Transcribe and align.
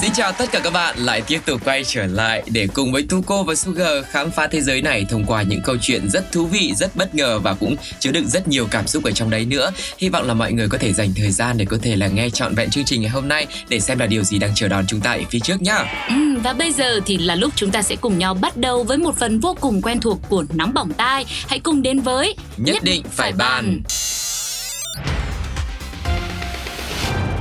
Xin 0.00 0.12
chào 0.12 0.32
tất 0.32 0.52
cả 0.52 0.60
các 0.64 0.72
bạn 0.72 0.98
lại 0.98 1.22
tiếp 1.26 1.40
tục 1.46 1.60
quay 1.64 1.84
trở 1.84 2.06
lại 2.06 2.42
để 2.46 2.68
cùng 2.74 2.92
với 2.92 3.06
Tuko 3.08 3.42
và 3.42 3.54
Sugar 3.54 4.04
khám 4.10 4.30
phá 4.30 4.46
thế 4.46 4.60
giới 4.60 4.82
này 4.82 5.06
thông 5.10 5.24
qua 5.24 5.42
những 5.42 5.60
câu 5.64 5.76
chuyện 5.80 6.10
rất 6.10 6.32
thú 6.32 6.46
vị, 6.46 6.72
rất 6.76 6.96
bất 6.96 7.14
ngờ 7.14 7.38
và 7.38 7.54
cũng 7.54 7.76
chứa 7.98 8.10
đựng 8.10 8.28
rất 8.28 8.48
nhiều 8.48 8.66
cảm 8.70 8.86
xúc 8.86 9.04
ở 9.04 9.10
trong 9.10 9.30
đấy 9.30 9.44
nữa. 9.44 9.70
Hy 9.98 10.08
vọng 10.08 10.26
là 10.26 10.34
mọi 10.34 10.52
người 10.52 10.68
có 10.68 10.78
thể 10.78 10.92
dành 10.92 11.08
thời 11.16 11.30
gian 11.30 11.58
để 11.58 11.64
có 11.64 11.78
thể 11.82 11.96
là 11.96 12.08
nghe 12.08 12.30
trọn 12.30 12.54
vẹn 12.54 12.70
chương 12.70 12.84
trình 12.84 13.00
ngày 13.00 13.10
hôm 13.10 13.28
nay 13.28 13.46
để 13.68 13.80
xem 13.80 13.98
là 13.98 14.06
điều 14.06 14.22
gì 14.22 14.38
đang 14.38 14.54
chờ 14.54 14.68
đón 14.68 14.84
chúng 14.86 15.00
ta 15.00 15.12
ở 15.12 15.20
phía 15.30 15.40
trước 15.40 15.62
nhá. 15.62 16.06
Ừ, 16.08 16.14
và 16.42 16.52
bây 16.52 16.72
giờ 16.72 17.00
thì 17.06 17.18
là 17.18 17.34
lúc 17.34 17.52
chúng 17.56 17.70
ta 17.70 17.82
sẽ 17.82 17.96
cùng 17.96 18.18
nhau 18.18 18.34
bắt 18.34 18.56
đầu 18.56 18.82
với 18.84 18.98
một 18.98 19.18
phần 19.18 19.40
vô 19.40 19.56
cùng 19.60 19.82
quen 19.82 20.00
thuộc 20.00 20.18
của 20.28 20.44
nóng 20.54 20.74
bỏng 20.74 20.92
tai. 20.92 21.24
Hãy 21.48 21.60
cùng 21.60 21.82
đến 21.82 22.00
với 22.00 22.34
Nhất, 22.56 22.82
định 22.82 23.02
phải 23.10 23.32
bàn. 23.32 23.80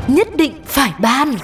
Nhất 0.07 0.27
định 0.35 0.53
phải 0.65 0.91
ban 1.01 1.35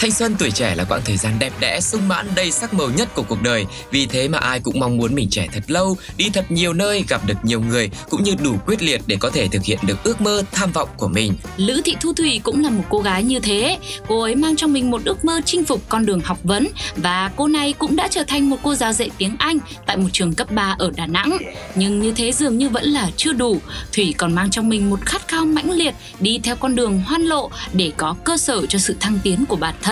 Thanh 0.00 0.10
xuân 0.10 0.36
tuổi 0.38 0.50
trẻ 0.50 0.74
là 0.74 0.84
quãng 0.84 1.00
thời 1.04 1.16
gian 1.16 1.38
đẹp 1.38 1.52
đẽ, 1.60 1.80
sung 1.80 2.08
mãn, 2.08 2.26
đầy 2.34 2.50
sắc 2.50 2.74
màu 2.74 2.90
nhất 2.90 3.14
của 3.14 3.22
cuộc 3.22 3.42
đời. 3.42 3.66
Vì 3.90 4.06
thế 4.06 4.28
mà 4.28 4.38
ai 4.38 4.60
cũng 4.60 4.80
mong 4.80 4.96
muốn 4.96 5.14
mình 5.14 5.30
trẻ 5.30 5.48
thật 5.52 5.62
lâu, 5.66 5.96
đi 6.16 6.30
thật 6.32 6.44
nhiều 6.50 6.72
nơi, 6.72 7.04
gặp 7.08 7.26
được 7.26 7.34
nhiều 7.42 7.60
người, 7.60 7.90
cũng 8.10 8.22
như 8.22 8.34
đủ 8.44 8.56
quyết 8.66 8.82
liệt 8.82 9.00
để 9.06 9.16
có 9.20 9.30
thể 9.30 9.48
thực 9.48 9.64
hiện 9.64 9.78
được 9.86 10.04
ước 10.04 10.20
mơ, 10.20 10.42
tham 10.52 10.72
vọng 10.72 10.88
của 10.96 11.08
mình. 11.08 11.34
Lữ 11.56 11.80
Thị 11.84 11.96
Thu 12.00 12.12
Thủy 12.12 12.40
cũng 12.42 12.64
là 12.64 12.70
một 12.70 12.82
cô 12.88 12.98
gái 13.00 13.24
như 13.24 13.40
thế. 13.40 13.78
Cô 14.08 14.22
ấy 14.22 14.34
mang 14.34 14.56
trong 14.56 14.72
mình 14.72 14.90
một 14.90 15.04
ước 15.04 15.24
mơ 15.24 15.40
chinh 15.44 15.64
phục 15.64 15.88
con 15.88 16.06
đường 16.06 16.20
học 16.20 16.38
vấn 16.42 16.68
và 16.96 17.30
cô 17.36 17.48
này 17.48 17.72
cũng 17.72 17.96
đã 17.96 18.08
trở 18.10 18.24
thành 18.24 18.50
một 18.50 18.56
cô 18.62 18.74
giáo 18.74 18.92
dạy 18.92 19.10
tiếng 19.18 19.36
Anh 19.38 19.58
tại 19.86 19.96
một 19.96 20.08
trường 20.12 20.34
cấp 20.34 20.50
3 20.50 20.76
ở 20.78 20.90
Đà 20.96 21.06
Nẵng. 21.06 21.38
Nhưng 21.74 22.00
như 22.00 22.12
thế 22.12 22.32
dường 22.32 22.58
như 22.58 22.68
vẫn 22.68 22.84
là 22.84 23.10
chưa 23.16 23.32
đủ. 23.32 23.60
Thủy 23.92 24.14
còn 24.18 24.34
mang 24.34 24.50
trong 24.50 24.68
mình 24.68 24.90
một 24.90 25.06
khát 25.06 25.28
khao 25.28 25.44
mãnh 25.44 25.70
liệt 25.70 25.94
đi 26.20 26.40
theo 26.42 26.56
con 26.56 26.76
đường 26.76 27.00
hoan 27.06 27.22
lộ 27.22 27.50
để 27.72 27.92
có 27.96 28.14
cơ 28.24 28.36
sở 28.36 28.66
cho 28.66 28.78
sự 28.78 28.96
thăng 29.00 29.18
tiến 29.22 29.44
của 29.48 29.56
bản 29.56 29.74
thân. 29.82 29.87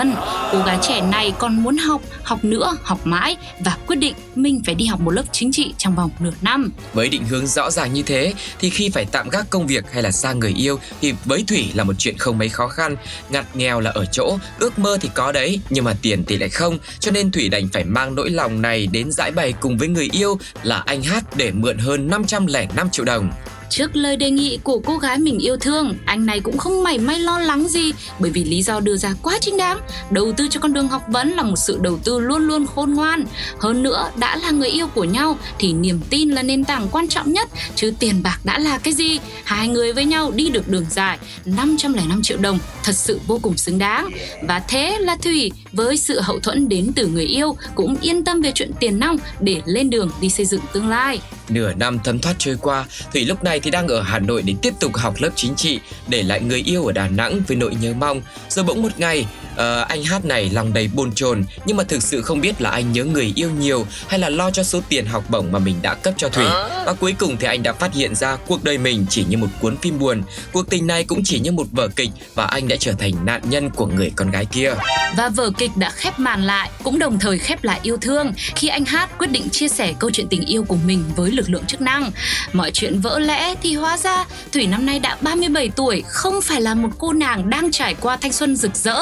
Cô 0.52 0.58
gái 0.66 0.78
trẻ 0.82 1.00
này 1.00 1.32
còn 1.38 1.62
muốn 1.62 1.76
học, 1.76 2.02
học 2.22 2.44
nữa, 2.44 2.76
học 2.82 3.00
mãi 3.04 3.36
và 3.60 3.76
quyết 3.86 3.96
định 3.96 4.14
mình 4.34 4.62
phải 4.66 4.74
đi 4.74 4.86
học 4.86 5.00
một 5.00 5.10
lớp 5.10 5.22
chính 5.32 5.52
trị 5.52 5.74
trong 5.78 5.94
vòng 5.94 6.10
nửa 6.18 6.30
năm. 6.42 6.70
Với 6.92 7.08
định 7.08 7.24
hướng 7.24 7.46
rõ 7.46 7.70
ràng 7.70 7.92
như 7.92 8.02
thế 8.02 8.34
thì 8.58 8.70
khi 8.70 8.88
phải 8.88 9.06
tạm 9.12 9.28
gác 9.28 9.50
công 9.50 9.66
việc 9.66 9.84
hay 9.92 10.02
là 10.02 10.10
xa 10.10 10.32
người 10.32 10.54
yêu 10.56 10.78
thì 11.00 11.14
với 11.24 11.44
Thủy 11.48 11.70
là 11.74 11.84
một 11.84 11.92
chuyện 11.98 12.18
không 12.18 12.38
mấy 12.38 12.48
khó 12.48 12.68
khăn. 12.68 12.96
Ngặt 13.30 13.56
nghèo 13.56 13.80
là 13.80 13.90
ở 13.90 14.04
chỗ, 14.12 14.38
ước 14.58 14.78
mơ 14.78 14.98
thì 15.00 15.10
có 15.14 15.32
đấy 15.32 15.60
nhưng 15.70 15.84
mà 15.84 15.94
tiền 16.02 16.24
thì 16.24 16.36
lại 16.36 16.48
không. 16.48 16.78
Cho 17.00 17.10
nên 17.10 17.30
Thủy 17.30 17.48
đành 17.48 17.68
phải 17.72 17.84
mang 17.84 18.14
nỗi 18.14 18.30
lòng 18.30 18.62
này 18.62 18.86
đến 18.86 19.12
giải 19.12 19.30
bày 19.30 19.52
cùng 19.60 19.78
với 19.78 19.88
người 19.88 20.08
yêu 20.12 20.38
là 20.62 20.82
anh 20.86 21.02
Hát 21.02 21.36
để 21.36 21.50
mượn 21.52 21.78
hơn 21.78 22.08
505 22.10 22.90
triệu 22.90 23.04
đồng. 23.04 23.30
Trước 23.70 23.96
lời 23.96 24.16
đề 24.16 24.30
nghị 24.30 24.58
của 24.62 24.78
cô 24.78 24.98
gái 24.98 25.18
mình 25.18 25.38
yêu 25.38 25.56
thương, 25.56 25.94
anh 26.04 26.26
này 26.26 26.40
cũng 26.40 26.58
không 26.58 26.82
mảy 26.82 26.98
may 26.98 27.18
lo 27.18 27.38
lắng 27.38 27.68
gì 27.68 27.92
bởi 28.18 28.30
vì 28.30 28.44
lý 28.44 28.62
do 28.62 28.80
đưa 28.80 28.96
ra 28.96 29.14
quá 29.22 29.38
chính 29.40 29.56
đáng. 29.56 29.78
Đầu 30.10 30.32
tư 30.36 30.48
cho 30.50 30.60
con 30.60 30.72
đường 30.72 30.88
học 30.88 31.02
vấn 31.08 31.30
là 31.30 31.42
một 31.42 31.56
sự 31.56 31.78
đầu 31.82 31.98
tư 32.04 32.18
luôn 32.18 32.46
luôn 32.46 32.66
khôn 32.66 32.94
ngoan. 32.94 33.24
Hơn 33.60 33.82
nữa, 33.82 34.10
đã 34.16 34.36
là 34.36 34.50
người 34.50 34.68
yêu 34.68 34.86
của 34.86 35.04
nhau 35.04 35.38
thì 35.58 35.72
niềm 35.72 36.00
tin 36.10 36.30
là 36.30 36.42
nền 36.42 36.64
tảng 36.64 36.88
quan 36.88 37.08
trọng 37.08 37.32
nhất 37.32 37.48
chứ 37.74 37.92
tiền 37.98 38.22
bạc 38.22 38.38
đã 38.44 38.58
là 38.58 38.78
cái 38.78 38.94
gì. 38.94 39.18
Hai 39.44 39.68
người 39.68 39.92
với 39.92 40.04
nhau 40.04 40.32
đi 40.34 40.48
được 40.48 40.68
đường 40.68 40.86
dài, 40.90 41.18
505 41.44 42.22
triệu 42.22 42.38
đồng 42.38 42.58
thật 42.82 42.92
sự 42.92 43.20
vô 43.26 43.38
cùng 43.42 43.56
xứng 43.56 43.78
đáng. 43.78 44.10
Và 44.42 44.58
thế 44.58 44.98
là 45.00 45.16
Thủy 45.16 45.50
với 45.76 45.96
sự 45.96 46.20
hậu 46.20 46.40
thuẫn 46.40 46.68
đến 46.68 46.92
từ 46.96 47.06
người 47.06 47.24
yêu 47.24 47.56
cũng 47.74 47.96
yên 48.00 48.24
tâm 48.24 48.40
về 48.40 48.52
chuyện 48.54 48.70
tiền 48.80 48.98
nong 48.98 49.16
để 49.40 49.60
lên 49.64 49.90
đường 49.90 50.10
đi 50.20 50.30
xây 50.30 50.46
dựng 50.46 50.60
tương 50.72 50.88
lai. 50.88 51.20
Nửa 51.48 51.72
năm 51.74 51.98
thấm 52.04 52.18
thoát 52.18 52.34
trôi 52.38 52.56
qua, 52.62 52.84
Thủy 53.12 53.24
lúc 53.24 53.44
này 53.44 53.60
thì 53.60 53.70
đang 53.70 53.88
ở 53.88 54.02
Hà 54.02 54.18
Nội 54.18 54.42
để 54.42 54.54
tiếp 54.62 54.74
tục 54.80 54.96
học 54.96 55.14
lớp 55.18 55.30
chính 55.34 55.54
trị, 55.54 55.80
để 56.08 56.22
lại 56.22 56.40
người 56.40 56.62
yêu 56.66 56.86
ở 56.86 56.92
Đà 56.92 57.08
Nẵng 57.08 57.40
với 57.48 57.56
nỗi 57.56 57.76
nhớ 57.80 57.94
mong. 57.98 58.22
Rồi 58.48 58.64
bỗng 58.64 58.82
một 58.82 58.92
ngày, 58.96 59.26
ờ, 59.56 59.80
anh 59.88 60.04
Hát 60.04 60.24
này 60.24 60.50
lòng 60.52 60.72
đầy 60.72 60.90
bồn 60.94 61.12
chồn, 61.14 61.44
nhưng 61.66 61.76
mà 61.76 61.84
thực 61.84 62.02
sự 62.02 62.22
không 62.22 62.40
biết 62.40 62.60
là 62.60 62.70
anh 62.70 62.92
nhớ 62.92 63.04
người 63.04 63.32
yêu 63.36 63.50
nhiều 63.50 63.86
hay 64.08 64.18
là 64.18 64.28
lo 64.28 64.50
cho 64.50 64.62
số 64.62 64.80
tiền 64.88 65.06
học 65.06 65.24
bổng 65.30 65.52
mà 65.52 65.58
mình 65.58 65.76
đã 65.82 65.94
cấp 65.94 66.14
cho 66.16 66.28
Thủy. 66.28 66.44
Và 66.86 66.92
cuối 67.00 67.14
cùng 67.18 67.36
thì 67.36 67.46
anh 67.46 67.62
đã 67.62 67.72
phát 67.72 67.94
hiện 67.94 68.14
ra 68.14 68.36
cuộc 68.36 68.64
đời 68.64 68.78
mình 68.78 69.06
chỉ 69.10 69.24
như 69.28 69.36
một 69.36 69.46
cuốn 69.60 69.76
phim 69.76 69.98
buồn, 69.98 70.22
cuộc 70.52 70.70
tình 70.70 70.86
này 70.86 71.04
cũng 71.04 71.24
chỉ 71.24 71.40
như 71.40 71.52
một 71.52 71.66
vở 71.72 71.88
kịch 71.88 72.10
và 72.34 72.44
anh 72.44 72.68
đã 72.68 72.76
trở 72.76 72.92
thành 72.92 73.12
nạn 73.24 73.42
nhân 73.44 73.70
của 73.70 73.86
người 73.86 74.12
con 74.16 74.30
gái 74.30 74.44
kia. 74.44 74.74
Và 75.16 75.28
vở 75.28 75.50
kịch 75.58 75.70
đã 75.76 75.90
khép 75.90 76.18
màn 76.18 76.42
lại, 76.42 76.70
cũng 76.84 76.98
đồng 76.98 77.18
thời 77.18 77.38
khép 77.38 77.64
lại 77.64 77.80
yêu 77.82 77.96
thương 77.96 78.32
khi 78.54 78.68
anh 78.68 78.84
Hát 78.84 79.18
quyết 79.18 79.30
định 79.30 79.48
chia 79.50 79.68
sẻ 79.68 79.94
câu 79.98 80.10
chuyện 80.10 80.28
tình 80.28 80.44
yêu 80.44 80.64
của 80.64 80.76
mình 80.86 81.04
với 81.16 81.30
lực 81.30 81.50
lượng 81.50 81.66
chức 81.66 81.80
năng. 81.80 82.10
Mọi 82.52 82.70
chuyện 82.70 83.00
vỡ 83.00 83.18
lẽ 83.18 83.54
thì 83.62 83.74
hóa 83.74 83.96
ra 83.96 84.24
Thủy 84.52 84.66
năm 84.66 84.86
nay 84.86 84.98
đã 84.98 85.16
37 85.20 85.70
tuổi, 85.76 86.02
không 86.08 86.42
phải 86.42 86.60
là 86.60 86.74
một 86.74 86.88
cô 86.98 87.12
nàng 87.12 87.50
đang 87.50 87.70
trải 87.70 87.94
qua 87.94 88.16
thanh 88.16 88.32
xuân 88.32 88.56
rực 88.56 88.74
rỡ, 88.74 88.96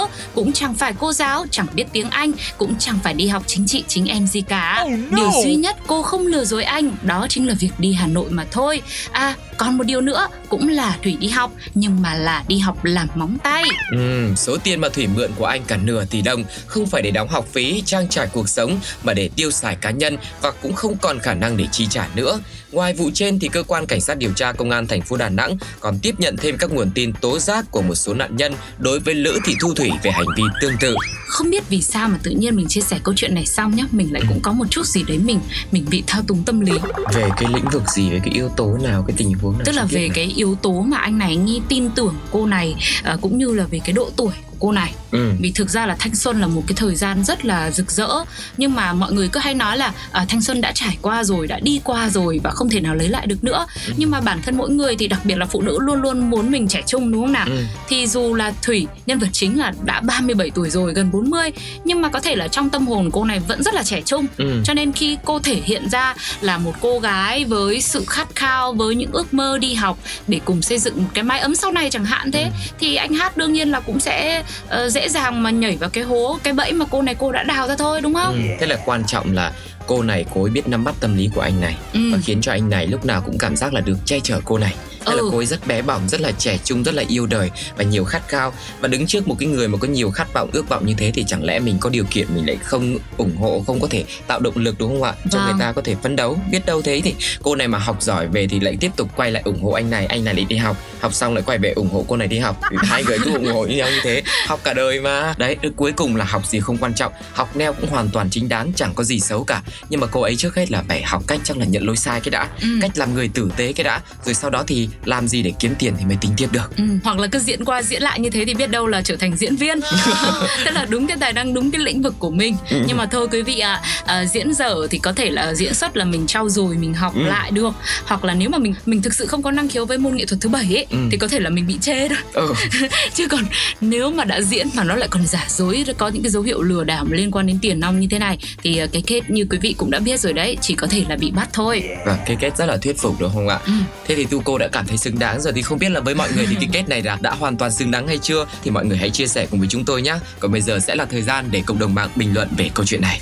cũng 0.44 0.53
chẳng 0.53 0.75
phải 0.75 0.94
cô 0.99 1.12
giáo, 1.12 1.47
chẳng 1.50 1.66
biết 1.75 1.84
tiếng 1.93 2.10
Anh, 2.10 2.32
cũng 2.59 2.75
chẳng 2.78 2.99
phải 3.05 3.15
đi 3.15 3.27
học 3.27 3.43
chính 3.47 3.66
trị 3.66 3.84
chính 3.88 4.06
em 4.06 4.27
gì 4.27 4.41
cả. 4.41 4.84
Oh 4.87 4.93
no! 5.10 5.16
Điều 5.16 5.31
duy 5.44 5.55
nhất 5.55 5.77
cô 5.87 6.03
không 6.03 6.27
lừa 6.27 6.44
dối 6.44 6.65
anh, 6.65 6.97
đó 7.03 7.27
chính 7.28 7.49
là 7.49 7.55
việc 7.55 7.71
đi 7.78 7.93
Hà 7.93 8.06
Nội 8.06 8.31
mà 8.31 8.47
thôi. 8.50 8.82
À, 9.12 9.34
còn 9.56 9.78
một 9.78 9.84
điều 9.84 10.00
nữa 10.00 10.28
cũng 10.49 10.69
là 10.69 10.97
Thủy 11.03 11.16
đi 11.21 11.28
học, 11.28 11.53
nhưng 11.75 12.03
mà 12.03 12.15
là 12.15 12.44
đi 12.49 12.59
học 12.59 12.84
làm 12.84 13.09
móng 13.15 13.37
tay. 13.43 13.65
Ừm, 13.91 14.37
số 14.37 14.56
tiền 14.56 14.81
mà 14.81 14.88
Thủy 14.88 15.06
mượn 15.06 15.31
của 15.37 15.47
anh 15.47 15.62
cả 15.66 15.77
nửa 15.77 16.05
tỷ 16.05 16.22
đồng 16.22 16.44
không 16.66 16.87
phải 16.87 17.03
để 17.03 17.11
đóng 17.11 17.28
học 17.28 17.47
phí, 17.53 17.82
trang 17.87 18.09
trải 18.09 18.26
cuộc 18.32 18.49
sống 18.49 18.81
mà 19.03 19.15
để 19.15 19.31
tiêu 19.37 19.50
xài 19.50 19.76
cá 19.76 19.91
nhân 19.91 20.16
và 20.43 20.50
cũng 20.50 20.75
không 20.75 20.97
còn 20.97 21.19
khả 21.19 21.34
năng 21.34 21.56
để 21.56 21.66
chi 21.72 21.87
trả 21.91 22.09
nữa. 22.15 22.41
Ngoài 22.74 22.94
vụ 22.94 23.10
trên 23.14 23.38
thì 23.38 23.48
cơ 23.48 23.62
quan 23.62 23.86
cảnh 23.86 24.00
sát 24.00 24.18
điều 24.18 24.32
tra 24.32 24.52
công 24.52 24.70
an 24.70 24.86
thành 24.86 25.02
phố 25.02 25.16
Đà 25.16 25.28
Nẵng 25.28 25.56
còn 25.80 25.98
tiếp 26.02 26.14
nhận 26.18 26.36
thêm 26.36 26.56
các 26.58 26.70
nguồn 26.72 26.90
tin 26.94 27.12
tố 27.12 27.38
giác 27.38 27.70
của 27.70 27.82
một 27.82 27.94
số 27.94 28.14
nạn 28.14 28.36
nhân 28.36 28.52
đối 28.78 29.00
với 29.00 29.14
Lữ 29.14 29.38
Thị 29.44 29.54
Thu 29.60 29.74
Thủy 29.74 29.90
về 30.02 30.10
hành 30.10 30.26
vi 30.36 30.42
tương 30.60 30.72
tự. 30.80 30.96
không 31.28 31.50
biết 31.50 31.68
vì 31.68 31.82
sao 31.82 32.08
mà 32.08 32.18
tự 32.22 32.30
nhiên 32.30 32.56
mình 32.56 32.66
chia 32.68 32.80
sẻ 32.80 32.98
câu 33.04 33.14
chuyện 33.16 33.34
này 33.34 33.46
xong 33.46 33.76
nhá 33.76 33.84
mình 33.90 34.12
lại 34.12 34.22
cũng 34.28 34.40
có 34.42 34.52
một 34.52 34.64
chút 34.70 34.86
gì 34.86 35.02
đấy 35.08 35.18
mình 35.18 35.40
mình 35.72 35.84
bị 35.90 36.02
thao 36.06 36.22
túng 36.22 36.44
tâm 36.44 36.60
lý 36.60 36.72
Về 37.14 37.28
cái 37.36 37.50
lĩnh 37.54 37.68
vực 37.72 37.82
gì, 37.94 38.10
về 38.10 38.20
cái 38.24 38.34
yếu 38.34 38.48
tố 38.48 38.78
nào, 38.82 39.04
cái 39.06 39.14
tình 39.18 39.32
huống 39.42 39.52
nào? 39.52 39.62
tức 39.64 39.72
là 39.72 39.84
về 39.84 40.06
nào? 40.08 40.14
cái 40.14 40.32
yếu 40.36 40.54
tố 40.54 40.80
mà 40.80 40.96
anh 40.98 41.18
này 41.18 41.36
nghi 41.36 41.60
tin 41.68 41.90
tưởng 41.90 42.14
cô 42.30 42.46
này 42.46 42.74
à, 43.02 43.16
cũng 43.20 43.38
như 43.38 43.54
là 43.54 43.64
về 43.70 43.80
cái 43.84 43.92
độ 43.92 44.10
tuổi 44.16 44.32
cô 44.64 44.72
này 44.72 44.94
Ừ. 45.10 45.30
vì 45.41 45.52
thực 45.54 45.69
ra 45.70 45.86
là 45.86 45.97
thanh 45.98 46.14
xuân 46.14 46.41
là 46.41 46.47
một 46.47 46.62
cái 46.66 46.75
thời 46.76 46.94
gian 46.97 47.25
rất 47.25 47.44
là 47.44 47.70
rực 47.70 47.91
rỡ 47.91 48.08
nhưng 48.56 48.75
mà 48.75 48.92
mọi 48.92 49.12
người 49.12 49.28
cứ 49.28 49.41
hay 49.41 49.54
nói 49.54 49.78
là 49.78 49.92
à, 50.12 50.25
thanh 50.28 50.42
xuân 50.42 50.60
đã 50.60 50.72
trải 50.72 50.98
qua 51.02 51.25
rồi 51.25 51.47
đã 51.47 51.60
đi 51.62 51.80
qua 51.84 52.08
rồi 52.10 52.41
và 52.44 52.50
không 52.50 52.69
thể 52.70 52.80
nào 52.80 52.94
lấy 52.94 53.08
lại 53.08 53.26
được 53.26 53.44
nữa 53.44 53.66
Ừ. 53.86 53.92
nhưng 53.97 54.10
mà 54.10 54.20
bản 54.20 54.42
thân 54.42 54.56
mỗi 54.56 54.70
người 54.70 54.97
thì 54.98 55.08
đặc 55.08 55.20
biệt 55.25 55.34
là 55.38 55.47
phụ 55.47 55.62
nữ 55.62 55.78
luôn 55.80 56.02
luôn 56.02 56.30
muốn 56.30 56.50
mình 56.50 56.69
trẻ 56.69 56.82
trung 56.86 57.12
đúng 57.12 57.22
không 57.22 57.32
nào 57.32 57.47
Ừ. 57.50 57.62
thì 57.88 58.06
dù 58.06 58.34
là 58.34 58.52
Thủy 58.62 58.86
nhân 59.06 59.19
vật 59.19 59.28
chính 59.32 59.58
là 59.58 59.72
đã 59.84 60.00
37 60.00 60.50
tuổi 60.50 60.70
rồi 60.70 60.92
gần 60.94 61.10
40 61.10 61.50
nhưng 61.84 62.02
mà 62.02 62.08
có 62.08 62.20
thể 62.20 62.36
là 62.36 62.48
trong 62.48 62.70
tâm 62.70 62.86
hồn 62.86 63.10
cô 63.12 63.25
này 63.25 63.41
vẫn 63.48 63.62
rất 63.62 63.75
là 63.75 63.82
trẻ 63.82 64.00
trung 64.04 64.26
Ừ. 64.36 64.62
cho 64.64 64.75
nên 64.75 64.92
khi 64.92 65.16
cô 65.25 65.38
thể 65.38 65.60
hiện 65.64 65.88
ra 65.91 66.14
là 66.41 66.58
một 66.58 66.72
cô 66.81 66.98
gái 66.98 67.44
với 67.44 67.81
sự 67.81 68.04
khát 68.08 68.28
khao 68.34 68.72
với 68.72 68.94
những 68.94 69.12
ước 69.12 69.34
mơ 69.34 69.58
đi 69.58 69.75
học 69.75 69.98
để 70.28 70.41
cùng 70.44 70.62
xây 70.62 70.78
dựng 70.78 71.02
một 71.02 71.10
cái 71.14 71.25
mái 71.25 71.41
ấm 71.41 71.54
sau 71.56 71.72
này 71.72 71.91
chẳng 71.91 72.04
hạn 72.04 72.31
thế 72.32 72.50
thì 72.81 72.94
anh 72.96 73.14
hát 73.14 73.36
đương 73.36 73.52
nhiên 73.52 73.70
là 73.70 73.81
cũng 73.81 74.00
sẽ 74.00 74.42
Ờ, 74.69 74.88
dễ 74.88 75.09
dàng 75.09 75.42
mà 75.42 75.50
nhảy 75.50 75.76
vào 75.76 75.91
cái 75.91 76.04
hố, 76.04 76.38
cái 76.42 76.53
bẫy 76.53 76.72
mà 76.72 76.84
cô 76.91 77.03
này 77.03 77.15
cô 77.19 77.32
đã 77.32 77.42
đào 77.42 77.69
ra 77.69 77.76
thôi, 77.78 78.00
đúng 78.00 78.14
không 78.14 78.34
Ừ. 78.34 78.55
Thế 78.61 78.67
là 78.67 78.76
quan 78.84 79.05
trọng 79.06 79.32
là 79.34 79.52
cô 79.86 80.02
này 80.02 80.25
cô 80.34 80.42
ấy 80.42 80.50
biết 80.50 80.69
nắm 80.69 80.84
bắt 80.84 80.94
tâm 81.00 81.16
lý 81.16 81.31
của 81.34 81.40
anh 81.40 81.60
này 81.60 81.76
Ừ. 81.92 82.00
và 82.12 82.19
khiến 82.25 82.40
cho 82.40 82.52
anh 82.52 82.69
này 82.70 82.86
lúc 82.86 83.04
nào 83.04 83.22
cũng 83.26 83.38
cảm 83.38 83.56
giác 83.56 83.72
là 83.75 83.81
được 83.81 83.96
che 84.04 84.20
chở 84.20 84.40
cô 84.44 84.58
này. 84.58 84.75
Hay 85.06 85.16
là 85.16 85.22
Ừ. 85.22 85.28
cô 85.32 85.38
ấy 85.38 85.46
rất 85.46 85.66
bé 85.66 85.82
bỏng 85.82 86.08
rất 86.08 86.20
là 86.20 86.32
trẻ 86.32 86.58
trung 86.64 86.82
rất 86.82 86.94
là 86.94 87.02
yêu 87.08 87.26
đời 87.26 87.50
và 87.76 87.84
nhiều 87.84 88.04
khát 88.04 88.28
khao. 88.28 88.52
Và 88.81 88.88
đứng 88.88 89.06
trước 89.06 89.28
một 89.28 89.36
cái 89.38 89.48
người 89.48 89.69
mà 89.69 89.78
có 89.78 89.88
nhiều 89.88 90.10
khát 90.10 90.32
vọng 90.34 90.50
ước 90.52 90.69
vọng 90.69 90.86
như 90.86 90.94
thế 90.98 91.10
thì 91.14 91.25
chẳng 91.28 91.44
lẽ 91.44 91.58
mình 91.58 91.76
có 91.81 91.90
điều 91.90 92.04
kiện 92.10 92.26
mình 92.34 92.46
lại 92.46 92.56
không 92.62 92.98
ủng 93.16 93.36
hộ 93.36 93.64
không 93.66 93.81
có 93.81 93.86
thể 93.90 94.04
tạo 94.26 94.40
động 94.40 94.56
lực 94.56 94.75
đúng 94.78 94.90
không 94.90 95.02
ạ? 95.02 95.14
Cho 95.31 95.38
Vâng. 95.38 95.46
người 95.50 95.60
ta 95.60 95.72
có 95.72 95.82
thể 95.84 95.94
phấn 96.02 96.16
đấu 96.16 96.38
biết 96.50 96.66
đâu 96.66 96.82
thế 96.82 97.00
thì 97.04 97.14
cô 97.42 97.54
này 97.56 97.69
mà 97.69 97.78
học 97.78 98.02
giỏi 98.02 98.26
về 98.28 98.46
thì 98.46 98.60
lại 98.60 98.76
tiếp 98.80 98.90
tục 98.96 99.08
quay 99.16 99.30
lại 99.30 99.42
ủng 99.46 99.62
hộ 99.62 99.70
anh 99.70 99.90
này 99.90 100.06
anh 100.06 100.25
này 100.25 100.34
lại 100.34 100.44
đi 100.48 100.56
học. 100.56 100.76
Học 101.00 101.14
xong 101.14 101.34
lại 101.34 101.42
quay 101.46 101.58
về 101.58 101.70
ủng 101.72 101.88
hộ 101.90 102.04
cô 102.08 102.16
này 102.16 102.28
đi 102.28 102.38
học. 102.38 102.60
Hai 102.76 103.04
người 103.04 103.19
cứ 103.25 103.32
ủng 103.32 103.46
hộ 103.52 103.66
nhau 103.66 103.88
như 103.90 103.98
thế 104.02 104.22
học 104.46 104.60
cả 104.64 104.75
đời 104.75 105.00
mà. 105.00 105.34
Đấy 105.38 105.56
cuối 105.76 105.92
cùng 105.92 106.16
là 106.16 106.25
học 106.25 106.46
gì 106.46 106.60
không 106.60 106.76
quan 106.78 106.94
trọng. 106.94 107.12
Học 107.32 107.56
neo 107.56 107.72
cũng 107.72 107.90
hoàn 107.90 108.08
toàn 108.12 108.30
chính 108.30 108.48
đáng 108.48 108.72
chẳng 108.76 108.94
có 108.94 109.04
gì 109.04 109.20
xấu 109.20 109.44
cả 109.44 109.62
nhưng 109.88 110.00
mà 110.00 110.06
cô 110.06 110.21
ấy 110.21 110.37
trước 110.37 110.55
hết 110.55 110.71
là 110.71 110.82
phải 110.88 111.03
học 111.03 111.23
cách 111.26 111.41
chắc 111.44 111.56
là 111.56 111.65
nhận 111.67 111.87
lỗi 111.87 111.97
sai 111.97 112.21
cái 112.21 112.31
đã 112.31 112.49
Ừ. 112.62 112.69
cách 112.81 112.91
làm 112.94 113.15
người 113.15 113.29
tử 113.35 113.50
tế 113.56 113.73
cái 113.73 113.85
đã 113.85 114.00
rồi 114.25 114.35
sau 114.35 114.50
đó 114.50 114.65
thì 114.67 114.88
làm 115.05 115.29
gì 115.29 115.43
để 115.43 115.53
kiếm 115.59 115.75
tiền 115.79 115.94
thì 115.99 116.05
mới 116.05 116.17
tính 116.21 116.31
tiếp 116.37 116.49
được 116.53 116.76
Ừ, 116.76 116.85
hoặc 117.05 117.19
là 117.19 117.26
cứ 117.26 117.38
diễn 117.38 117.65
qua 117.65 117.82
diễn 117.82 118.03
lại 118.03 118.21
như 118.21 118.31
thế 118.31 118.44
thì 118.44 118.55
biết 118.55 118.71
đâu 118.71 118.87
là 118.87 119.03
trở 119.03 119.17
thành 119.17 119.37
diễn 119.37 119.56
viên 119.56 119.81
tức 120.65 120.71
là 120.75 120.87
đúng 120.88 121.06
cái 121.06 121.17
tài 121.21 121.32
năng 121.32 121.55
đúng 121.55 121.71
cái 121.71 121.81
lĩnh 121.81 122.03
vực 122.03 122.15
của 122.19 122.31
mình 122.31 122.56
Ừ. 122.71 122.82
nhưng 122.88 122.97
mà 122.97 123.06
thôi 123.06 123.29
quý 123.32 123.43
vị 123.43 123.59
ạ 123.59 123.82
à, 124.06 124.25
diễn 124.26 124.55
dở 124.55 124.75
thì 124.91 124.99
có 124.99 125.12
thể 125.12 125.31
là 125.31 125.55
diễn 125.55 125.75
xuất 125.75 125.97
là 125.97 126.05
mình 126.05 126.26
trau 126.26 126.49
dồi 126.49 126.76
mình 126.76 126.94
học 126.94 127.15
Ừ. 127.15 127.23
lại 127.23 127.50
được 127.50 127.75
hoặc 128.05 128.25
là 128.25 128.35
nếu 128.35 128.49
mà 128.50 128.59
mình 128.59 128.75
mình 128.87 129.03
thực 129.03 129.15
sự 129.15 129.26
không 129.26 129.43
có 129.43 129.50
năng 129.50 129.69
khiếu 129.69 129.87
với 129.87 129.99
môn 129.99 130.17
nghệ 130.17 130.25
thuật 130.26 130.41
thứ 130.41 130.49
bảy 130.49 130.65
ấy 130.76 130.87
Ừ. 130.91 130.97
thì 131.11 131.17
có 131.17 131.29
thể 131.29 131.41
là 131.41 131.50
mình 131.50 131.67
bị 131.67 131.79
chê 131.81 132.09
thôi 132.09 132.19
ừ. 132.32 132.55
chứ 133.15 133.29
còn 133.29 133.44
nếu 133.81 134.11
mà 134.11 134.25
đã 134.25 134.41
diễn 134.41 134.69
mà 134.75 134.85
nó 134.85 134.94
lại 134.97 135.09
còn 135.11 135.26
giả 135.26 135.44
dối 135.49 135.85
có 135.99 136.09
những 136.09 136.23
cái 136.23 136.31
dấu 136.31 136.43
hiệu 136.43 136.62
lừa 136.62 136.85
đảo 136.85 137.06
liên 137.11 137.31
quan 137.31 137.47
đến 137.47 137.59
tiền 137.62 137.81
nong 137.81 138.00
như 138.00 138.06
thế 138.11 138.19
này 138.19 138.38
thì 138.62 138.79
à, 138.79 138.87
cái 138.93 139.03
kết 139.06 139.31
như 139.31 139.47
quý 139.50 139.59
vị 139.64 139.75
cũng 139.78 139.90
đã 139.90 140.00
biết 140.00 140.20
rồi 140.20 140.32
đấy 140.32 140.56
chỉ 140.61 140.75
có 140.75 140.87
thể 140.87 141.05
là 141.08 141.16
bị 141.16 141.31
bắt 141.31 141.49
thôi 141.52 141.82
và 142.06 142.19
cái 142.26 142.37
kết 142.40 142.56
rất 142.56 142.66
là 142.66 142.76
thuyết 142.76 142.99
phục 142.99 143.14
đúng 143.20 143.31
không 143.34 143.49
ạ 143.49 143.61
Ừ. 143.66 143.72
thế 144.06 144.14
thì 144.14 144.25
tu 144.25 144.40
cô 144.44 144.58
đã 144.58 144.69
cảm 144.69 144.87
thấy 144.87 144.96
xứng 144.96 145.19
đáng 145.19 145.40
rồi 145.40 145.52
thì 145.52 145.62
không 145.62 145.78
biết 145.78 145.88
là 145.88 146.00
với 146.00 146.14
mọi 146.14 146.28
người 146.37 146.46
thì 146.50 146.55
cái 146.61 146.69
kết 146.72 146.88
này 146.88 147.02
đã, 147.02 147.19
đã 147.22 147.31
hoàn 147.34 147.56
toàn 147.56 147.70
xứng 147.70 147.90
đáng 147.90 148.06
hay 148.08 148.19
chưa 148.19 148.46
thì 148.62 148.70
mọi 148.70 148.84
người 148.87 148.96
hãy 148.99 149.11
chia 149.11 149.26
sẻ 149.26 149.46
cùng 149.50 149.61
với 149.61 149.69
chúng 149.69 149.84
tôi 149.84 150.02
nhé 150.02 150.14
còn 150.40 150.52
bây 150.52 150.61
giờ 150.61 150.78
sẽ 150.78 150.94
là 150.94 151.05
thời 151.05 151.22
gian 151.22 151.49
để 151.50 151.62
cộng 151.66 151.78
đồng 151.78 151.94
mạng 151.94 152.11
bình 152.16 152.34
luận 152.34 152.49
về 152.56 152.70
câu 152.75 152.87
chuyện 152.87 153.00
này 153.00 153.20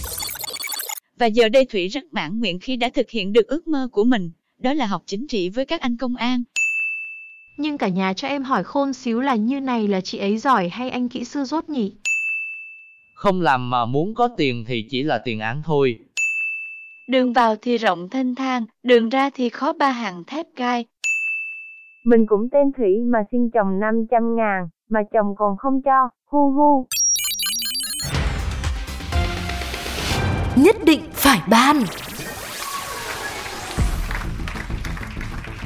Và 1.18 1.26
giờ 1.26 1.48
đây 1.48 1.64
Thủy 1.72 1.88
rất 1.88 2.04
mãn 2.12 2.38
nguyện 2.38 2.60
khi 2.60 2.76
đã 2.76 2.90
thực 2.94 3.10
hiện 3.10 3.32
được 3.32 3.46
ước 3.46 3.66
mơ 3.68 3.88
của 3.92 4.04
mình, 4.04 4.30
đó 4.58 4.72
là 4.72 4.86
học 4.86 5.02
chính 5.06 5.26
trị 5.28 5.48
với 5.48 5.64
các 5.64 5.80
anh 5.80 5.96
công 5.96 6.16
an. 6.16 6.42
Nhưng 7.56 7.78
cả 7.78 7.88
nhà 7.88 8.12
cho 8.12 8.28
em 8.28 8.42
hỏi 8.42 8.64
khôn 8.64 8.92
xíu 8.92 9.20
là 9.20 9.34
như 9.34 9.60
này 9.60 9.88
là 9.88 10.00
chị 10.00 10.18
ấy 10.18 10.38
giỏi 10.38 10.68
hay 10.68 10.90
anh 10.90 11.08
kỹ 11.08 11.24
sư 11.24 11.44
rốt 11.44 11.68
nhỉ? 11.68 11.92
Không 13.14 13.40
làm 13.40 13.70
mà 13.70 13.86
muốn 13.86 14.14
có 14.14 14.28
tiền 14.36 14.64
thì 14.68 14.84
chỉ 14.90 15.02
là 15.02 15.18
tiền 15.18 15.40
án 15.40 15.62
thôi. 15.64 15.98
Đường 17.12 17.32
vào 17.32 17.56
thì 17.62 17.76
rộng 17.78 18.08
thanh 18.08 18.34
thang, 18.34 18.64
đường 18.82 19.08
ra 19.08 19.30
thì 19.34 19.48
khó 19.48 19.72
ba 19.72 19.90
hàng 19.90 20.24
thép 20.26 20.46
gai. 20.56 20.86
Mình 22.04 22.26
cũng 22.26 22.48
tên 22.52 22.72
Thủy 22.76 22.88
mà 23.12 23.18
xin 23.32 23.50
chồng 23.54 23.80
500 23.80 24.36
ngàn, 24.36 24.68
mà 24.90 25.00
chồng 25.12 25.34
còn 25.38 25.56
không 25.56 25.82
cho, 25.82 26.08
hu 26.30 26.50
hu. 26.50 26.86
Nhất 30.56 30.76
định 30.86 31.00
phải 31.12 31.38
ban 31.50 31.76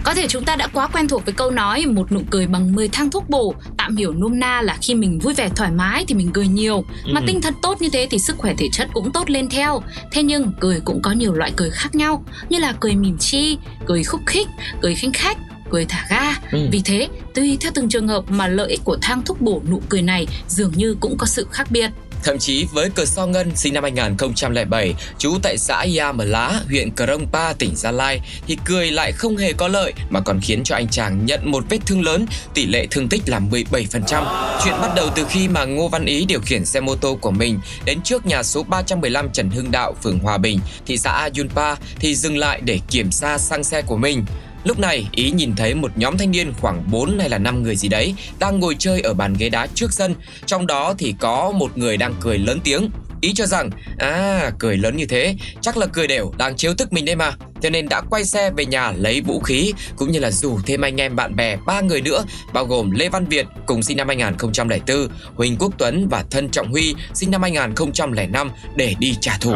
Có 0.06 0.14
thể 0.14 0.26
chúng 0.28 0.44
ta 0.44 0.56
đã 0.56 0.66
quá 0.66 0.86
quen 0.86 1.08
thuộc 1.08 1.24
với 1.24 1.34
câu 1.34 1.50
nói 1.50 1.86
một 1.86 2.12
nụ 2.12 2.20
cười 2.30 2.46
bằng 2.46 2.74
10 2.74 2.88
thang 2.88 3.10
thuốc 3.10 3.30
bổ, 3.30 3.54
tạm 3.76 3.96
hiểu 3.96 4.12
nôm 4.12 4.40
na 4.40 4.62
là 4.62 4.76
khi 4.82 4.94
mình 4.94 5.18
vui 5.18 5.34
vẻ 5.34 5.48
thoải 5.56 5.70
mái 5.70 6.04
thì 6.08 6.14
mình 6.14 6.30
cười 6.34 6.48
nhiều, 6.48 6.84
mà 7.06 7.20
Ừ. 7.20 7.24
tinh 7.26 7.40
thần 7.40 7.54
tốt 7.62 7.82
như 7.82 7.88
thế 7.92 8.06
thì 8.10 8.18
sức 8.18 8.38
khỏe 8.38 8.54
thể 8.58 8.66
chất 8.72 8.88
cũng 8.92 9.12
tốt 9.12 9.30
lên 9.30 9.48
theo. 9.48 9.82
Thế 10.12 10.22
nhưng 10.22 10.52
cười 10.60 10.80
cũng 10.80 11.02
có 11.02 11.12
nhiều 11.12 11.32
loại 11.32 11.52
cười 11.56 11.70
khác 11.70 11.94
nhau, 11.94 12.24
như 12.48 12.58
là 12.58 12.72
cười 12.80 12.96
mỉm 12.96 13.18
chi, 13.18 13.58
cười 13.86 14.04
khúc 14.04 14.20
khích, 14.26 14.46
cười 14.82 14.94
khinh 14.94 15.12
khách, 15.12 15.38
cười 15.70 15.84
thả 15.84 16.06
ga. 16.10 16.34
Ừ. 16.52 16.68
Vì 16.72 16.82
thế, 16.84 17.08
tùy 17.34 17.56
theo 17.60 17.72
từng 17.74 17.88
trường 17.88 18.08
hợp 18.08 18.24
mà 18.30 18.46
lợi 18.46 18.70
ích 18.70 18.80
của 18.84 18.98
thang 19.02 19.22
thuốc 19.24 19.40
bổ 19.40 19.62
nụ 19.70 19.82
cười 19.88 20.02
này 20.02 20.26
dường 20.48 20.72
như 20.76 20.96
cũng 21.00 21.18
có 21.18 21.26
sự 21.26 21.46
khác 21.52 21.70
biệt. 21.70 21.90
Thậm 22.26 22.38
chí 22.38 22.66
với 22.72 22.90
Cờ 22.90 23.04
So 23.04 23.26
Ngân 23.26 23.56
sinh 23.56 23.74
năm 23.74 23.82
2007, 23.82 24.94
trú 25.18 25.38
tại 25.42 25.58
xã 25.58 25.80
Ia 25.80 26.04
Mờ 26.14 26.24
Lá, 26.24 26.60
huyện 26.68 26.90
Krông 26.96 27.26
Pa, 27.32 27.52
tỉnh 27.52 27.76
Gia 27.76 27.90
Lai, 27.90 28.20
thì 28.46 28.56
cười 28.64 28.90
lại 28.90 29.12
không 29.12 29.36
hề 29.36 29.52
có 29.52 29.68
lợi 29.68 29.92
mà 30.10 30.20
còn 30.20 30.40
khiến 30.40 30.64
cho 30.64 30.74
anh 30.74 30.88
chàng 30.88 31.26
nhận 31.26 31.50
một 31.50 31.64
vết 31.68 31.78
thương 31.86 32.02
lớn, 32.02 32.26
tỷ 32.54 32.66
lệ 32.66 32.86
thương 32.90 33.08
tích 33.08 33.22
là 33.26 33.40
17%. 33.50 34.60
Chuyện 34.64 34.74
bắt 34.82 34.90
đầu 34.96 35.10
từ 35.16 35.26
khi 35.28 35.48
mà 35.48 35.64
Ngô 35.64 35.88
Văn 35.88 36.04
Ý 36.04 36.24
điều 36.24 36.40
khiển 36.40 36.64
xe 36.64 36.80
mô 36.80 36.94
tô 36.94 37.18
của 37.20 37.30
mình 37.30 37.60
đến 37.84 37.98
trước 38.04 38.26
nhà 38.26 38.42
số 38.42 38.62
315 38.62 39.28
Trần 39.32 39.50
Hưng 39.50 39.70
Đạo, 39.70 39.94
phường 40.02 40.18
Hòa 40.18 40.38
Bình, 40.38 40.60
thị 40.86 40.98
xã 40.98 41.28
Yunpa 41.38 41.74
thì 41.98 42.14
dừng 42.14 42.38
lại 42.38 42.60
để 42.64 42.80
kiểm 42.90 43.10
tra 43.10 43.38
xăng 43.38 43.64
xe 43.64 43.82
của 43.82 43.96
mình. 43.96 44.24
Lúc 44.66 44.78
này, 44.78 45.08
Ý 45.12 45.30
nhìn 45.30 45.56
thấy 45.56 45.74
một 45.74 45.90
nhóm 45.96 46.16
thanh 46.18 46.30
niên 46.30 46.52
khoảng 46.60 46.90
4 46.90 47.18
hay 47.18 47.28
là 47.28 47.38
5 47.38 47.62
người 47.62 47.76
gì 47.76 47.88
đấy 47.88 48.14
đang 48.38 48.60
ngồi 48.60 48.76
chơi 48.78 49.00
ở 49.00 49.14
bàn 49.14 49.34
ghế 49.38 49.48
đá 49.48 49.66
trước 49.74 49.92
sân. 49.92 50.14
Trong 50.46 50.66
đó 50.66 50.94
thì 50.98 51.14
có 51.20 51.52
một 51.56 51.78
người 51.78 51.96
đang 51.96 52.14
cười 52.20 52.38
lớn 52.38 52.58
tiếng. 52.64 52.90
Ý 53.20 53.32
cho 53.34 53.46
rằng, 53.46 53.70
à, 53.98 54.50
cười 54.58 54.76
lớn 54.76 54.96
như 54.96 55.06
thế, 55.06 55.36
chắc 55.60 55.76
là 55.76 55.86
cười 55.86 56.06
đều, 56.06 56.32
đang 56.38 56.56
chiếu 56.56 56.74
tức 56.78 56.92
mình 56.92 57.04
đây 57.04 57.16
mà. 57.16 57.32
Cho 57.66 57.70
nên 57.70 57.88
đã 57.88 58.00
quay 58.10 58.24
xe 58.24 58.50
về 58.50 58.66
nhà 58.66 58.92
lấy 58.96 59.20
vũ 59.20 59.40
khí, 59.40 59.72
cũng 59.96 60.12
như 60.12 60.18
là 60.18 60.30
rủ 60.30 60.58
thêm 60.66 60.80
anh 60.80 61.00
em 61.00 61.16
bạn 61.16 61.36
bè 61.36 61.56
ba 61.66 61.80
người 61.80 62.00
nữa, 62.00 62.24
bao 62.52 62.66
gồm 62.66 62.90
Lê 62.90 63.08
Văn 63.08 63.26
Việt 63.26 63.46
cùng 63.66 63.82
sinh 63.82 63.96
năm 63.96 64.08
2004, 64.08 65.08
Huỳnh 65.34 65.56
Quốc 65.58 65.72
Tuấn 65.78 66.08
và 66.08 66.24
Thân 66.30 66.48
Trọng 66.48 66.70
Huy 66.70 66.94
sinh 67.14 67.30
năm 67.30 67.42
2005 67.42 68.50
để 68.76 68.94
đi 68.98 69.14
trả 69.20 69.38
thù. 69.40 69.54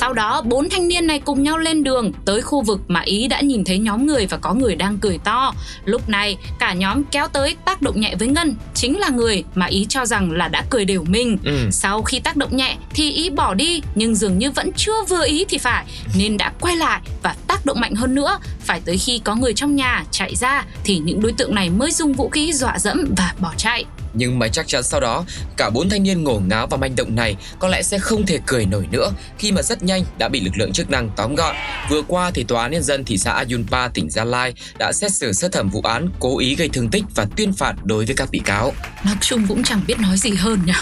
Sau 0.00 0.12
đó, 0.12 0.42
bốn 0.42 0.68
thanh 0.68 0.88
niên 0.88 1.06
này 1.06 1.18
cùng 1.18 1.42
nhau 1.42 1.58
lên 1.58 1.84
đường 1.84 2.12
tới 2.24 2.42
khu 2.42 2.62
vực 2.62 2.80
mà 2.88 3.00
Ý 3.00 3.28
đã 3.28 3.40
nhìn 3.40 3.64
thấy 3.64 3.78
nhóm 3.78 4.06
người 4.06 4.26
và 4.26 4.36
có 4.36 4.54
người 4.54 4.76
đang 4.76 4.98
cười 4.98 5.18
to. 5.24 5.54
Lúc 5.84 6.08
này, 6.08 6.36
cả 6.58 6.72
nhóm 6.72 7.04
kéo 7.04 7.28
tới 7.28 7.56
tác 7.64 7.82
động 7.82 8.00
nhẹ 8.00 8.14
với 8.18 8.28
Ngân, 8.28 8.54
chính 8.74 8.98
là 8.98 9.08
người 9.08 9.44
mà 9.54 9.66
Ý 9.66 9.86
cho 9.88 10.06
rằng 10.06 10.32
là 10.32 10.48
đã 10.48 10.64
cười 10.70 10.84
đều 10.84 11.04
mình. 11.04 11.38
Ừ. 11.44 11.68
Sau 11.70 12.02
khi 12.02 12.20
tác 12.20 12.36
động 12.36 12.56
nhẹ 12.56 12.76
thì 12.94 13.12
Ý 13.12 13.30
bỏ 13.30 13.54
đi 13.54 13.82
nhưng 13.94 14.14
dường 14.14 14.38
như 14.38 14.50
vẫn 14.50 14.70
chưa 14.76 15.04
vừa 15.08 15.26
ý 15.26 15.44
thì 15.48 15.58
phải 15.58 15.84
nên 16.18 16.36
đã 16.36 16.52
quay 16.60 16.76
lại 16.76 17.00
và 17.22 17.36
tác 17.46 17.51
động 17.64 17.80
mạnh 17.80 17.94
hơn 17.94 18.14
nữa. 18.14 18.38
Phải 18.60 18.80
tới 18.84 18.98
khi 18.98 19.20
có 19.24 19.34
người 19.34 19.54
trong 19.54 19.76
nhà 19.76 20.04
chạy 20.10 20.36
ra 20.36 20.64
thì 20.84 20.98
những 20.98 21.22
đối 21.22 21.32
tượng 21.32 21.54
này 21.54 21.70
mới 21.70 21.90
dùng 21.90 22.12
vũ 22.12 22.28
khí 22.28 22.52
dọa 22.52 22.78
dẫm 22.78 23.14
và 23.16 23.34
bỏ 23.40 23.52
chạy. 23.56 23.84
Nhưng 24.14 24.38
mà 24.38 24.48
chắc 24.48 24.68
chắn 24.68 24.82
sau 24.82 25.00
đó, 25.00 25.24
cả 25.56 25.70
bốn 25.70 25.88
thanh 25.88 26.02
niên 26.02 26.24
ngổ 26.24 26.40
ngáo 26.46 26.66
và 26.66 26.76
manh 26.76 26.96
động 26.96 27.14
này 27.16 27.36
có 27.58 27.68
lẽ 27.68 27.82
sẽ 27.82 27.98
không 27.98 28.26
thể 28.26 28.38
cười 28.46 28.66
nổi 28.66 28.86
nữa 28.90 29.12
khi 29.38 29.52
mà 29.52 29.62
rất 29.62 29.82
nhanh 29.82 30.04
đã 30.18 30.28
bị 30.28 30.40
lực 30.40 30.56
lượng 30.56 30.72
chức 30.72 30.90
năng 30.90 31.10
tóm 31.16 31.34
gọn. 31.34 31.56
Vừa 31.90 32.02
qua 32.02 32.30
thì 32.34 32.44
Tòa 32.44 32.62
án 32.62 32.70
Nhân 32.70 32.82
dân 32.82 33.04
thị 33.04 33.18
xã 33.18 33.32
Ayunpa, 33.32 33.88
tỉnh 33.88 34.10
Gia 34.10 34.24
Lai 34.24 34.54
đã 34.78 34.92
xét 34.92 35.12
xử 35.12 35.32
sơ 35.32 35.48
thẩm 35.48 35.68
vụ 35.68 35.80
án 35.80 36.08
cố 36.18 36.38
ý 36.38 36.54
gây 36.54 36.68
thương 36.68 36.88
tích 36.88 37.04
và 37.14 37.26
tuyên 37.36 37.52
phạt 37.52 37.74
đối 37.84 38.04
với 38.04 38.14
các 38.14 38.30
bị 38.30 38.40
cáo. 38.44 38.72
Nói 39.04 39.14
chung 39.20 39.46
cũng 39.48 39.62
chẳng 39.62 39.80
biết 39.86 40.00
nói 40.00 40.16
gì 40.16 40.30
hơn 40.30 40.60
nhỉ 40.66 40.72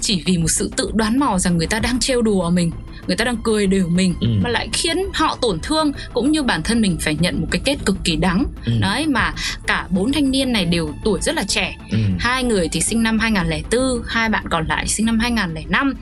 Chỉ 0.00 0.22
vì 0.26 0.38
một 0.38 0.48
sự 0.48 0.70
tự 0.76 0.90
đoán 0.94 1.18
mò 1.18 1.38
rằng 1.38 1.58
người 1.58 1.66
ta 1.66 1.78
đang 1.78 2.00
trêu 2.00 2.22
đùa 2.22 2.50
mình 2.50 2.70
Người 3.06 3.16
ta 3.16 3.24
đang 3.24 3.36
cười 3.36 3.66
đều 3.66 3.88
mình 3.88 4.14
Ừ. 4.20 4.28
Mà 4.42 4.50
lại 4.50 4.68
khiến 4.72 4.96
họ 5.14 5.38
tổn 5.42 5.58
thương 5.62 5.92
Cũng 6.14 6.30
như 6.32 6.42
bản 6.42 6.62
thân 6.62 6.80
mình 6.80 6.96
phải 7.00 7.16
nhận 7.20 7.40
một 7.40 7.46
cái 7.50 7.60
kết 7.64 7.76
cực 7.84 7.96
kỳ 8.04 8.16
đắng 8.16 8.44
Ừ. 8.64 8.72
Đấy 8.80 9.06
mà 9.06 9.32
cả 9.66 9.86
bốn 9.90 10.12
thanh 10.12 10.30
niên 10.30 10.52
này 10.52 10.64
đều 10.64 10.94
tuổi 11.04 11.18
rất 11.22 11.34
là 11.34 11.42
trẻ 11.48 11.76
Ừ. 11.90 11.98
Hai 12.18 12.44
người 12.44 12.68
thì 12.72 12.80
sinh 12.80 13.02
năm 13.02 13.18
2004 13.18 14.02
Hai 14.06 14.28
bạn 14.28 14.44
còn 14.50 14.66
lại 14.66 14.88
sinh 14.88 15.06
năm 15.06 15.18
2005 15.18 15.94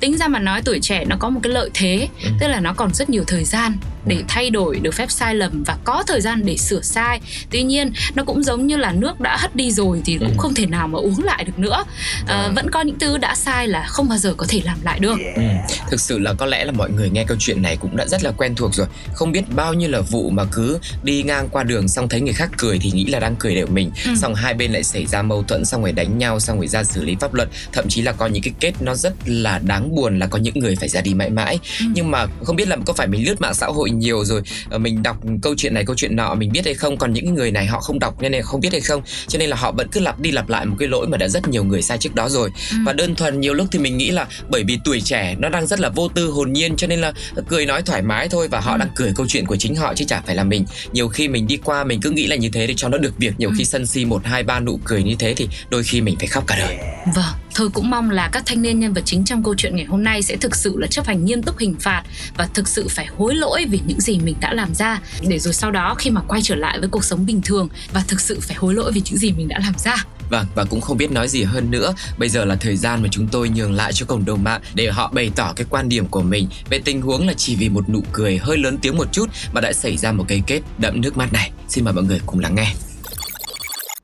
Tính 0.00 0.16
ra 0.16 0.28
mà 0.28 0.38
nói 0.38 0.62
tuổi 0.64 0.78
trẻ 0.82 1.04
nó 1.04 1.16
có 1.18 1.30
một 1.30 1.40
cái 1.42 1.52
lợi 1.52 1.70
thế 1.74 2.08
Ừ. 2.24 2.30
Tức 2.40 2.48
là 2.48 2.60
nó 2.60 2.72
còn 2.72 2.94
rất 2.94 3.10
nhiều 3.10 3.24
thời 3.26 3.44
gian 3.44 3.72
để 4.06 4.22
thay 4.28 4.50
đổi 4.50 4.78
được 4.82 4.94
phép 4.94 5.10
sai 5.10 5.34
lầm 5.34 5.62
và 5.66 5.76
có 5.84 6.04
thời 6.06 6.20
gian 6.20 6.42
để 6.46 6.56
sửa 6.56 6.80
sai. 6.80 7.20
Tuy 7.50 7.62
nhiên 7.62 7.92
nó 8.14 8.24
cũng 8.24 8.42
giống 8.42 8.66
như 8.66 8.76
là 8.76 8.92
nước 8.92 9.20
đã 9.20 9.36
hất 9.40 9.56
đi 9.56 9.70
rồi 9.70 10.02
thì 10.04 10.16
cũng 10.18 10.28
Ừ. 10.28 10.34
không 10.38 10.54
thể 10.54 10.66
nào 10.66 10.88
mà 10.88 10.98
uống 10.98 11.24
lại 11.24 11.44
được 11.44 11.58
nữa. 11.58 11.84
À, 12.26 12.48
vẫn 12.56 12.70
có 12.70 12.80
những 12.80 12.98
thứ 12.98 13.18
đã 13.18 13.34
sai 13.34 13.68
là 13.68 13.82
không 13.88 14.08
bao 14.08 14.18
giờ 14.18 14.34
có 14.36 14.46
thể 14.48 14.60
làm 14.64 14.78
lại 14.82 14.98
được. 14.98 15.16
Ừ. 15.36 15.42
Thực 15.90 16.00
sự 16.00 16.18
là 16.18 16.32
có 16.32 16.46
lẽ 16.46 16.64
là 16.64 16.72
mọi 16.72 16.90
người 16.90 17.10
nghe 17.10 17.24
câu 17.24 17.36
chuyện 17.40 17.62
này 17.62 17.76
cũng 17.76 17.96
đã 17.96 18.06
rất 18.06 18.24
là 18.24 18.30
quen 18.30 18.54
thuộc 18.54 18.74
rồi. 18.74 18.86
Không 19.14 19.32
biết 19.32 19.42
bao 19.56 19.74
nhiêu 19.74 19.90
là 19.90 20.00
vụ 20.00 20.30
mà 20.30 20.44
cứ 20.52 20.78
đi 21.02 21.22
ngang 21.22 21.48
qua 21.50 21.62
đường 21.62 21.88
xong 21.88 22.08
thấy 22.08 22.20
người 22.20 22.32
khác 22.32 22.50
cười 22.58 22.78
thì 22.82 22.90
nghĩ 22.90 23.04
là 23.06 23.20
đang 23.20 23.36
cười 23.36 23.54
đều 23.54 23.66
mình. 23.66 23.90
Ừ. 24.04 24.10
Xong 24.20 24.34
hai 24.34 24.54
bên 24.54 24.72
lại 24.72 24.82
xảy 24.82 25.06
ra 25.06 25.22
mâu 25.22 25.42
thuẫn 25.42 25.64
xong 25.64 25.82
rồi 25.82 25.92
đánh 25.92 26.18
nhau 26.18 26.40
xong 26.40 26.56
rồi 26.56 26.66
ra 26.68 26.84
xử 26.84 27.04
lý 27.04 27.16
pháp 27.20 27.34
luật. 27.34 27.48
Thậm 27.72 27.88
chí 27.88 28.02
là 28.02 28.12
có 28.12 28.26
những 28.26 28.42
cái 28.42 28.52
kết 28.60 28.72
nó 28.80 28.94
rất 28.94 29.12
là 29.26 29.58
đáng 29.58 29.94
buồn 29.94 30.18
là 30.18 30.26
có 30.26 30.38
những 30.38 30.58
người 30.58 30.76
phải 30.76 30.88
ra 30.88 31.00
đi 31.00 31.14
mãi 31.14 31.30
mãi. 31.30 31.58
Ừ. 31.80 31.86
Nhưng 31.94 32.10
mà 32.10 32.26
không 32.44 32.56
biết 32.56 32.68
là 32.68 32.76
có 32.86 32.92
phải 32.92 33.06
mình 33.06 33.24
lướt 33.26 33.40
mạng 33.40 33.54
xã 33.54 33.66
hội 33.66 33.90
nhiều 33.98 34.24
rồi 34.24 34.42
ờ, 34.70 34.78
Mình 34.78 35.02
đọc 35.02 35.16
câu 35.42 35.54
chuyện 35.56 35.74
này 35.74 35.84
câu 35.84 35.96
chuyện 35.96 36.16
nọ 36.16 36.34
mình 36.34 36.52
biết 36.52 36.64
hay 36.64 36.74
không? 36.74 36.96
Còn 36.96 37.12
những 37.12 37.34
người 37.34 37.50
này 37.50 37.66
họ 37.66 37.80
không 37.80 37.98
đọc 37.98 38.22
nên 38.22 38.32
là 38.32 38.42
không 38.42 38.60
biết 38.60 38.72
hay 38.72 38.80
không? 38.80 39.02
Cho 39.28 39.38
nên 39.38 39.50
là 39.50 39.56
họ 39.56 39.72
vẫn 39.72 39.88
cứ 39.92 40.00
lặp 40.00 40.20
đi 40.20 40.30
lặp 40.30 40.48
lại 40.48 40.66
một 40.66 40.76
cái 40.78 40.88
lỗi 40.88 41.06
mà 41.08 41.16
đã 41.18 41.28
rất 41.28 41.48
nhiều 41.48 41.64
người 41.64 41.82
sai 41.82 41.98
trước 41.98 42.14
đó 42.14 42.28
rồi. 42.28 42.50
Ừ. 42.70 42.76
và 42.86 42.92
đơn 42.92 43.14
thuần 43.14 43.40
nhiều 43.40 43.54
lúc 43.54 43.66
thì 43.72 43.78
mình 43.78 43.96
nghĩ 43.96 44.10
là 44.10 44.26
bởi 44.50 44.64
vì 44.64 44.78
tuổi 44.84 45.00
trẻ 45.00 45.34
nó 45.38 45.48
đang 45.48 45.66
rất 45.66 45.80
là 45.80 45.88
vô 45.88 46.08
tư 46.08 46.26
hồn 46.30 46.52
nhiên 46.52 46.76
cho 46.76 46.86
nên 46.86 47.00
là 47.00 47.12
cười 47.48 47.66
nói 47.66 47.82
thoải 47.82 48.02
mái 48.02 48.28
thôi 48.28 48.48
và 48.48 48.60
họ 48.60 48.72
Ừ. 48.72 48.78
đang 48.78 48.88
cười 48.96 49.12
câu 49.16 49.26
chuyện 49.28 49.46
của 49.46 49.56
chính 49.56 49.74
họ 49.76 49.94
chứ 49.94 50.04
chả 50.08 50.20
phải 50.26 50.34
là 50.34 50.44
mình. 50.44 50.64
Nhiều 50.92 51.08
khi 51.08 51.28
mình 51.28 51.46
đi 51.46 51.56
qua 51.64 51.84
mình 51.84 52.00
cứ 52.00 52.10
nghĩ 52.10 52.26
là 52.26 52.36
như 52.36 52.48
thế 52.52 52.66
để 52.66 52.74
cho 52.76 52.88
nó 52.88 52.98
được 52.98 53.18
việc. 53.18 53.34
Nhiều 53.38 53.48
Ừ. 53.50 53.54
khi 53.58 53.64
sân 53.64 53.86
si 53.86 54.04
một 54.04 54.20
hai 54.24 54.42
ba 54.42 54.60
nụ 54.60 54.80
cười 54.84 55.02
như 55.02 55.14
thế 55.18 55.34
thì 55.34 55.48
đôi 55.70 55.82
khi 55.82 56.00
mình 56.00 56.16
phải 56.18 56.26
khóc 56.28 56.44
cả 56.46 56.56
đời. 56.58 56.78
Vâng, 57.14 57.24
thôi 57.54 57.68
cũng 57.74 57.90
mong 57.90 58.10
là 58.10 58.28
các 58.32 58.42
thanh 58.46 58.62
niên 58.62 58.80
nhân 58.80 58.92
vật 58.92 59.02
chính 59.04 59.24
trong 59.24 59.44
câu 59.44 59.54
chuyện 59.54 59.76
ngày 59.76 59.84
hôm 59.84 60.04
nay 60.04 60.22
sẽ 60.22 60.36
thực 60.36 60.56
sự 60.56 60.76
là 60.78 60.86
chấp 60.86 61.06
hành 61.06 61.24
nghiêm 61.24 61.42
túc 61.42 61.58
hình 61.58 61.76
phạt 61.80 62.02
và 62.36 62.48
thực 62.54 62.68
sự 62.68 62.88
phải 62.88 63.06
hối 63.06 63.34
lỗi 63.34 63.66
vì 63.70 63.80
những 63.86 64.00
gì 64.00 64.18
mình 64.18 64.36
đã 64.40 64.52
làm 64.52 64.74
ra 64.74 65.00
để 65.28 65.38
rồi 65.38 65.54
sau 65.54 65.70
đó 65.70 65.94
khi 65.98 66.10
mà 66.10 66.20
quay 66.28 66.42
trở 66.42 66.54
lại 66.54 66.80
với 66.80 66.88
cuộc 66.88 67.04
sống 67.04 67.26
bình 67.26 67.42
thường 67.44 67.68
và 67.92 68.04
thực 68.08 68.20
sự 68.20 68.40
phải 68.40 68.56
hối 68.56 68.74
lỗi 68.74 68.92
vì 68.94 69.02
những 69.04 69.16
gì 69.16 69.32
mình 69.32 69.48
đã 69.48 69.58
làm 69.58 69.74
ra. 69.78 69.96
Vâng, 70.30 70.46
và 70.54 70.64
cũng 70.64 70.80
không 70.80 70.96
biết 70.96 71.12
nói 71.12 71.28
gì 71.28 71.42
hơn 71.42 71.70
nữa. 71.70 71.94
Bây 72.18 72.28
giờ 72.28 72.44
là 72.44 72.56
thời 72.56 72.76
gian 72.76 73.02
mà 73.02 73.08
chúng 73.10 73.28
tôi 73.28 73.48
nhường 73.48 73.72
lại 73.72 73.92
cho 73.92 74.06
cộng 74.06 74.24
đồng 74.24 74.44
mạng 74.44 74.60
để 74.74 74.90
họ 74.90 75.10
bày 75.14 75.30
tỏ 75.36 75.52
cái 75.56 75.66
quan 75.70 75.88
điểm 75.88 76.06
của 76.06 76.22
mình 76.22 76.48
về 76.70 76.78
tình 76.84 77.02
huống 77.02 77.26
là 77.26 77.34
chỉ 77.34 77.56
vì 77.56 77.68
một 77.68 77.88
nụ 77.88 78.00
cười 78.12 78.38
hơi 78.38 78.58
lớn 78.58 78.78
tiếng 78.82 78.96
một 78.96 79.12
chút 79.12 79.26
mà 79.52 79.60
đã 79.60 79.72
xảy 79.72 79.96
ra 79.96 80.12
một 80.12 80.24
cái 80.28 80.42
kết 80.46 80.60
đậm 80.78 81.00
nước 81.00 81.16
mắt 81.16 81.32
này. 81.32 81.50
Xin 81.68 81.84
mời 81.84 81.94
mọi 81.94 82.04
người 82.04 82.20
cùng 82.26 82.40
lắng 82.40 82.54
nghe. 82.54 82.74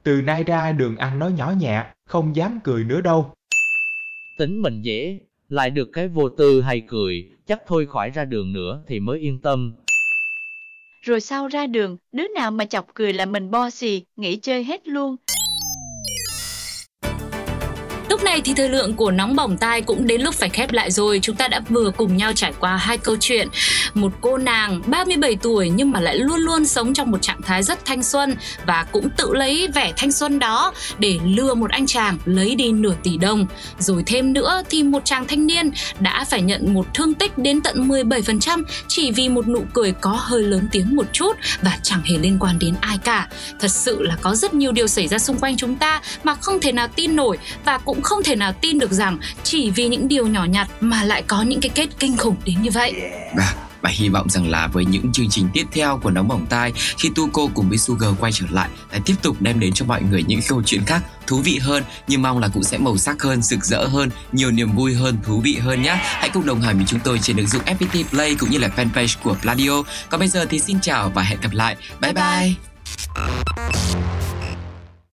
Từ 0.03 0.13
nay 0.23 0.45
ra 0.45 0.73
đường 0.73 0.97
ăn 0.97 1.19
nói 1.19 1.33
nhỏ 1.33 1.51
nhẹ, 1.59 1.85
không 2.09 2.37
dám 2.37 2.61
cười 2.65 2.85
nữa 2.85 3.01
đâu. 3.01 3.35
Tính 4.39 4.63
mình 4.63 4.83
dễ, 4.83 5.19
lại 5.49 5.71
được 5.71 5.89
cái 5.93 6.09
vô 6.09 6.29
tư 6.29 6.61
hay 6.61 6.81
cười, 6.81 7.31
chắc 7.47 7.63
thôi 7.67 7.87
khỏi 7.87 8.11
ra 8.11 8.25
đường 8.25 8.53
nữa 8.53 8.83
thì 8.87 9.01
mới 9.01 9.19
yên 9.19 9.39
tâm. 9.41 9.75
Rồi 11.03 11.21
sau 11.21 11.49
ra 11.49 11.67
đường, 11.67 11.97
đứa 12.13 12.29
nào 12.35 12.51
mà 12.51 12.65
chọc 12.65 12.95
cười 12.95 13.13
là 13.13 13.27
mình 13.27 13.51
bo 13.51 13.71
xì, 13.71 14.03
nghỉ 14.17 14.37
chơi 14.37 14.65
hết 14.65 14.89
luôn. 14.89 15.17
Lúc 18.09 18.23
này 18.23 18.41
thì 18.45 18.55
thời 18.55 18.69
lượng 18.69 18.95
của 18.95 19.11
nóng 19.11 19.37
bỏng 19.37 19.57
tai 19.57 19.83
cũng 19.83 20.07
đến 20.07 20.21
lúc 20.21 20.35
phải 20.35 20.49
khép 20.49 20.73
lại 20.73 20.91
rồi. 20.91 21.19
Chúng 21.23 21.37
ta 21.37 21.49
đã 21.49 21.61
vừa 21.69 21.91
cùng 21.97 22.17
nhau 22.17 22.33
trải 22.35 22.53
qua 22.61 22.77
hai 22.77 22.99
câu 22.99 23.17
chuyện. 23.21 23.49
Một 23.95 24.13
cô 24.21 24.39
nàng 24.39 24.83
37 24.87 25.37
tuổi 25.37 25.71
nhưng 25.71 25.91
mà 25.91 26.01
lại 26.01 26.17
luôn 26.17 26.41
luôn 26.41 26.65
sống 26.65 26.95
trong 26.95 27.11
một 27.11 27.23
trạng 27.23 27.43
thái 27.43 27.63
rất 27.63 27.85
thanh 27.85 28.03
xuân 28.03 28.37
và 28.67 28.87
cũng 28.93 29.09
tự 29.17 29.35
lấy 29.35 29.69
vẻ 29.75 29.93
thanh 29.97 30.13
xuân 30.13 30.39
đó 30.39 30.73
để 30.99 31.19
lừa 31.25 31.55
một 31.55 31.71
anh 31.71 31.87
chàng 31.87 32.19
lấy 32.25 32.55
đi 32.55 32.73
nửa 32.73 32.95
tỷ 33.03 33.17
đồng. 33.17 33.47
Rồi 33.79 34.03
thêm 34.07 34.33
nữa 34.33 34.63
thì 34.71 34.83
một 34.83 35.05
chàng 35.05 35.27
thanh 35.27 35.47
niên 35.47 35.71
đã 36.01 36.25
phải 36.31 36.43
nhận 36.43 36.75
một 36.75 36.87
thương 36.95 37.15
tích 37.15 37.39
đến 37.39 37.61
tận 37.61 37.89
17% 37.89 38.63
chỉ 38.89 39.11
vì 39.11 39.29
một 39.29 39.49
nụ 39.49 39.63
cười 39.75 39.93
có 39.93 40.11
hơi 40.11 40.43
lớn 40.43 40.69
tiếng 40.73 40.97
một 40.97 41.07
chút 41.13 41.37
và 41.63 41.79
chẳng 41.83 42.03
hề 42.05 42.19
liên 42.19 42.37
quan 42.41 42.59
đến 42.59 42.75
ai 42.81 42.99
cả. 43.05 43.29
Thật 43.61 43.69
sự 43.69 44.03
là 44.03 44.17
có 44.21 44.35
rất 44.35 44.55
nhiều 44.55 44.73
điều 44.73 44.87
xảy 44.87 45.09
ra 45.09 45.19
xung 45.19 45.39
quanh 45.39 45.57
chúng 45.57 45.77
ta 45.77 46.01
mà 46.25 46.35
không 46.35 46.61
thể 46.61 46.73
nào 46.73 46.89
tin 46.89 47.17
nổi 47.17 47.39
và 47.65 47.79
cũng 47.79 47.98
không 48.03 48.23
thể 48.23 48.37
nào 48.37 48.53
tin 48.53 48.79
được 48.79 48.93
rằng 48.93 49.19
chỉ 49.43 49.71
vì 49.71 49.89
những 49.89 50.09
điều 50.09 50.27
nhỏ 50.27 50.45
nhặt 50.45 50.69
mà 50.81 51.05
lại 51.05 51.23
có 51.23 51.43
những 51.43 51.61
cái 51.61 51.71
kết 51.75 51.89
kinh 51.99 52.17
khủng 52.17 52.37
đến 52.45 52.63
như 52.63 52.71
vậy. 52.71 52.95
Và 53.37 53.55
và 53.83 53.91
hy 53.91 54.09
vọng 54.09 54.31
rằng 54.31 54.51
là 54.51 54.67
với 54.67 54.85
những 54.85 55.13
chương 55.13 55.31
trình 55.31 55.49
tiếp 55.53 55.67
theo 55.73 55.99
của 56.03 56.11
Nóng 56.11 56.29
Bỏng 56.29 56.47
Tai 56.47 56.73
khi 56.99 57.11
Tuco 57.15 57.43
cùng 57.55 57.69
với 57.69 57.79
Sugar 57.79 58.11
quay 58.21 58.33
trở 58.33 58.47
lại 58.51 58.69
lại 58.91 59.01
tiếp 59.05 59.15
tục 59.23 59.37
đem 59.41 59.61
đến 59.61 59.73
cho 59.73 59.85
mọi 59.85 60.03
người 60.03 60.25
những 60.27 60.41
câu 60.49 60.63
chuyện 60.67 60.85
khác 60.85 61.03
thú 61.27 61.39
vị 61.39 61.59
hơn 61.59 61.85
nhưng 62.09 62.23
mong 62.23 62.39
là 62.39 62.49
cũng 62.49 62.63
sẽ 62.63 62.79
màu 62.79 62.97
sắc 62.97 63.23
hơn, 63.23 63.43
rực 63.43 63.65
rỡ 63.65 63.87
hơn, 63.87 64.11
nhiều 64.33 64.51
niềm 64.51 64.73
vui 64.73 64.95
hơn, 64.95 65.19
thú 65.25 65.41
vị 65.41 65.55
hơn 65.55 65.83
nhé. 65.83 65.99
Hãy 66.03 66.29
cùng 66.29 66.47
đồng 66.47 66.61
hành 66.61 66.77
với 66.77 66.87
chúng 66.87 67.01
tôi 67.01 67.19
trên 67.19 67.37
ứng 67.37 67.47
dụng 67.47 67.63
FPT 67.65 68.05
Play 68.05 68.35
cũng 68.35 68.51
như 68.51 68.59
là 68.59 68.69
fanpage 68.77 69.17
của 69.23 69.37
Pladio. 69.43 69.83
Còn 70.11 70.21
bây 70.21 70.29
giờ 70.29 70.47
thì 70.51 70.59
xin 70.59 70.81
chào 70.81 71.11
và 71.15 71.23
hẹn 71.23 71.41
gặp 71.41 71.53
lại. 71.53 71.77
Bye 72.01 72.13
bye. 72.13 72.55
bye. 73.15 74.38